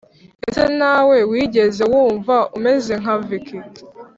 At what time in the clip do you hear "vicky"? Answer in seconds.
3.27-3.57